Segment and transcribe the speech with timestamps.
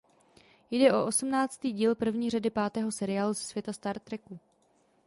[0.71, 4.39] Jde o osmnáctý díl první řady pátého seriálu ze světa Star Treku.